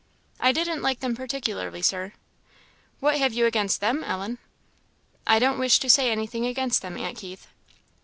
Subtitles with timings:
[0.39, 2.13] "I didn't like them particularly, Sir."
[3.01, 4.39] "What have you against them, Ellen?"
[5.27, 7.45] "I don't wish to say anything against them, Aunt Keith."